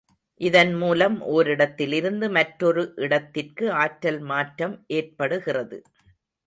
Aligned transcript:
இதன் 0.41 0.71
மூலம் 0.73 1.17
ஓரிடத்திலிருந்து 1.31 2.29
மற்றொரு 2.31 2.93
இடத்திற்கு 2.97 3.71
ஆற்றல் 3.83 4.21
மாற்றம் 4.25 4.75
ஏற்படுகிறது. 4.87 5.79